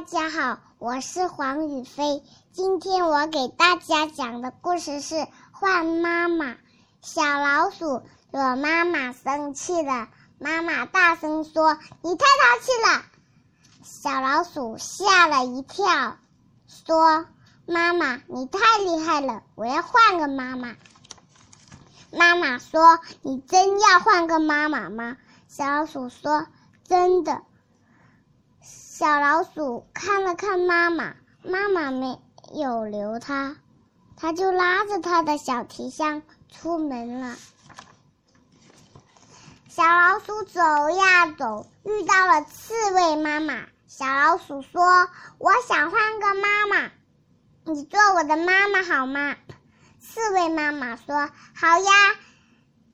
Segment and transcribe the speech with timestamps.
[0.00, 2.22] 大家好，我是黄宇飞。
[2.52, 5.14] 今天我给大家讲的故事是
[5.52, 6.46] 《换妈妈》。
[7.02, 10.08] 小老鼠惹妈妈生气了，
[10.38, 13.04] 妈妈大声说：“你太淘气了！”
[13.84, 16.16] 小老鼠吓了一跳，
[16.66, 17.26] 说
[17.68, 20.76] ：“妈妈，你太厉害了，我要换个妈妈。”
[22.10, 26.46] 妈妈说：“你真要换个妈妈吗？”小老鼠说
[26.88, 27.42] ：“真的。”
[29.00, 32.20] 小老鼠看了看妈妈，妈妈没
[32.52, 33.56] 有留它，
[34.14, 37.34] 它就拉着它的小提箱出门了。
[39.68, 40.60] 小老鼠走
[40.90, 43.62] 呀走，遇到了刺猬妈妈。
[43.86, 45.08] 小老鼠说
[45.40, 46.90] ：“我想换个妈妈，
[47.64, 49.34] 你做我的妈妈好吗？”
[49.98, 51.90] 刺猬妈妈说：“好呀，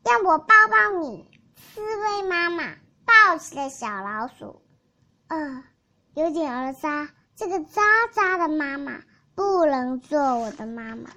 [0.05, 1.29] 让我抱抱你。”
[1.75, 4.63] 刺猬妈妈抱起了小老鼠，
[5.27, 5.65] 呃。
[6.17, 9.03] 有点儿渣，这个渣渣的妈妈
[9.35, 11.11] 不能做我的妈妈。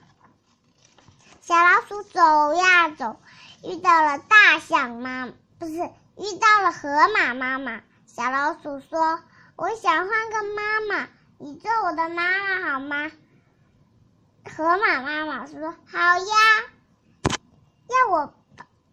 [1.39, 3.15] 小老鼠走呀走，
[3.63, 7.79] 遇到了大象妈，不是遇到了河马妈妈。
[8.07, 9.21] 小老鼠说
[9.55, 13.09] ：“我想换个妈妈，你做我的妈妈好吗？”
[14.53, 16.35] 河马妈妈说：“好呀，
[17.87, 18.33] 要我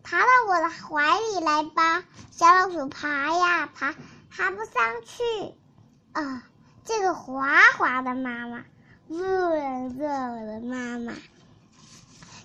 [0.05, 3.93] 爬到我的怀里来吧。”小老鼠爬呀爬，
[4.31, 5.57] 爬不上去。
[6.17, 6.43] 啊，
[6.87, 8.65] 这个滑滑的妈妈
[9.07, 11.13] 不能做我的妈妈。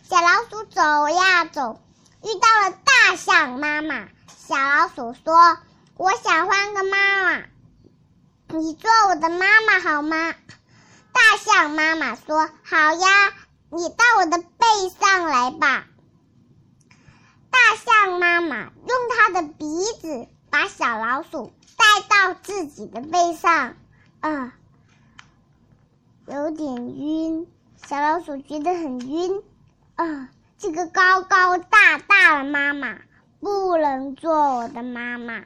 [0.03, 1.81] 小老鼠走呀走，
[2.21, 4.09] 遇到了大象妈妈。
[4.27, 5.57] 小老鼠说
[5.95, 7.43] ：“我想换个妈妈，
[8.59, 10.33] 你做我的妈妈好吗？”
[11.13, 13.33] 大象妈妈说：“好呀，
[13.69, 15.85] 你到我的背上来吧。”
[17.49, 19.65] 大象妈妈用它的鼻
[20.01, 21.51] 子把小老鼠。
[21.77, 23.75] 带到自己的背上，
[24.19, 24.53] 啊，
[26.27, 27.47] 有点晕。
[27.75, 29.41] 小老鼠觉得很晕，
[29.95, 30.29] 啊，
[30.59, 32.99] 这个高高大大的妈妈
[33.39, 35.43] 不能做我的妈妈。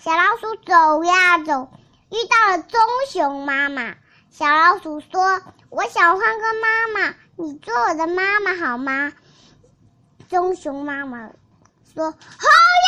[0.00, 1.68] 小老鼠走呀走，
[2.10, 2.80] 遇到了棕
[3.10, 3.96] 熊妈妈。
[4.30, 9.12] 小老鼠说：“我想换个妈妈，你做我的妈妈好吗？”
[10.30, 11.32] 棕熊妈妈
[11.92, 12.85] 说：“好呀。”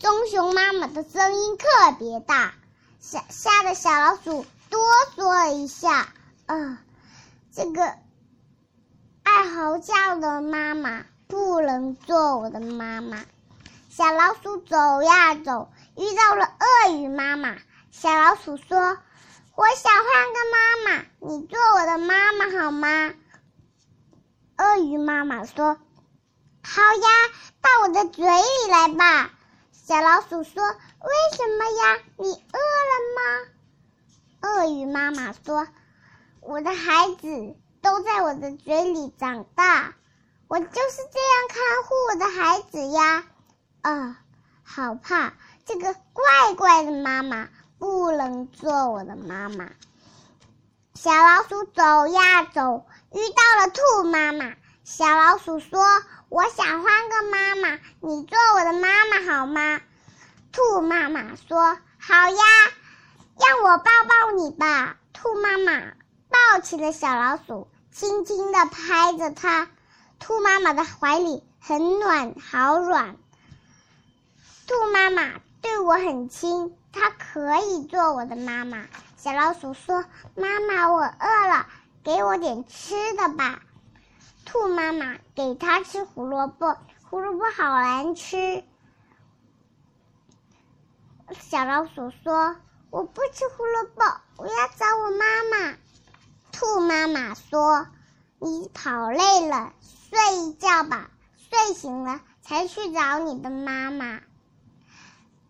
[0.00, 1.66] 棕熊妈妈的声音特
[1.98, 2.54] 别大，
[3.00, 4.80] 吓吓得小老鼠哆
[5.14, 6.08] 嗦了一下。
[6.46, 6.78] 嗯，
[7.52, 7.84] 这个
[9.22, 13.26] 爱嚎叫的妈妈不能做我的妈妈。
[13.90, 17.58] 小老鼠走呀走，遇到了鳄鱼妈妈。
[17.90, 18.96] 小老鼠说
[19.54, 23.12] ：“我想换个妈妈，你做我的妈妈好吗？”
[24.56, 25.76] 鳄鱼妈妈说
[26.64, 27.08] ：“好呀，
[27.60, 29.32] 到我的嘴里来吧。”
[29.90, 30.62] 小老鼠说
[31.02, 31.98] ：“为什么呀？
[32.16, 33.48] 你饿了吗？”
[34.40, 35.66] 鳄鱼妈妈说
[36.40, 39.96] ：“我的孩子都在我的嘴里长大，
[40.46, 43.24] 我就是这样看护我的孩子呀。”
[43.82, 44.22] 啊，
[44.62, 45.32] 好怕！
[45.66, 47.48] 这个怪怪的妈妈
[47.80, 49.72] 不能做我的妈妈。
[50.94, 54.54] 小老鼠走呀走，遇到了兔妈妈。
[54.84, 55.80] 小老鼠说。
[56.30, 59.80] 我想换个妈妈，你做我的妈妈好吗？
[60.52, 62.42] 兔妈妈说：“好呀，
[63.36, 65.94] 让我抱抱你吧。”兔妈妈
[66.28, 69.68] 抱起了小老鼠，轻轻地拍着它。
[70.20, 73.16] 兔妈妈的怀里很暖，好软。
[74.68, 78.86] 兔妈妈对我很亲，它可以做我的妈妈。
[79.16, 80.04] 小老鼠说
[80.36, 81.66] ：“妈妈，我饿了，
[82.04, 83.62] 给我点吃的吧。”
[84.52, 86.76] 兔妈妈给它吃胡萝卜，
[87.08, 88.64] 胡萝卜好难吃。
[91.38, 92.56] 小老鼠说
[92.90, 94.02] ：“我不吃胡萝卜，
[94.38, 95.76] 我要找我妈妈。”
[96.50, 97.86] 兔妈妈说
[98.40, 99.72] ：“你跑累了，
[100.10, 104.20] 睡一觉吧，睡醒了才去找你的妈妈。”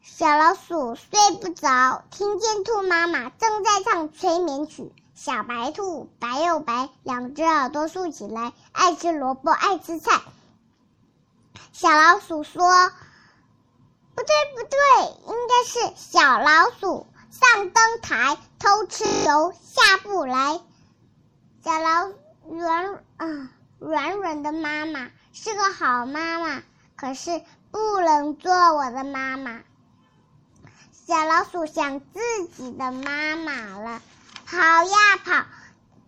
[0.05, 1.09] 小老鼠睡
[1.41, 4.93] 不着，听见兔妈妈正在唱催眠曲。
[5.23, 10.19] 小白兔白又白，两只耳朵竖起来，爱吃萝卜爱吃菜。
[11.73, 12.91] 小老鼠说
[14.17, 14.79] ：“不对不对，
[15.29, 20.59] 应该是小老鼠上灯台偷吃油下不来。”
[21.63, 22.13] 小老
[22.49, 26.63] 软啊软软的妈妈是个好妈妈，
[26.97, 29.61] 可是不能做我的妈妈。
[31.07, 34.01] 小老鼠想自己的妈妈了。
[34.51, 35.47] 跑呀跑，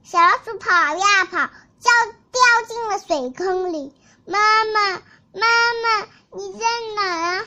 [0.03, 1.47] 小老鼠跑呀跑，
[1.79, 1.91] 就
[2.33, 3.95] 掉进了水坑里。
[4.27, 4.95] 妈妈，
[5.33, 5.47] 妈
[5.85, 6.67] 妈，你在
[6.97, 7.45] 哪啊？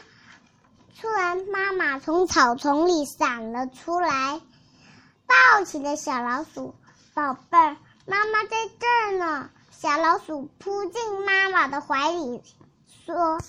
[0.97, 4.39] 突然，妈妈从草丛里闪了出来，
[5.27, 6.73] 抱起了小老鼠
[7.13, 7.75] ：“宝贝儿，
[8.05, 12.41] 妈妈在这儿呢。”小老鼠扑进妈妈的怀里，
[13.05, 13.41] 说：“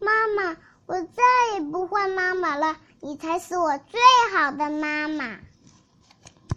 [0.00, 0.56] 妈妈，
[0.86, 4.00] 我再也不换妈妈了，你才是我最
[4.34, 5.36] 好的妈妈。”